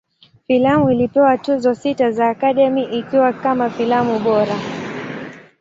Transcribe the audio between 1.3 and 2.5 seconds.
Tuzo sita za